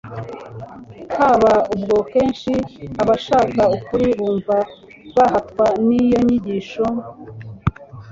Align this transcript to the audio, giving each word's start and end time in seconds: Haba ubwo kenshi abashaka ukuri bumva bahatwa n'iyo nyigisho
Haba 1.17 1.53
ubwo 1.75 1.97
kenshi 2.11 2.51
abashaka 3.01 3.61
ukuri 3.77 4.07
bumva 4.19 4.55
bahatwa 5.15 5.65
n'iyo 5.87 6.19
nyigisho 6.25 6.85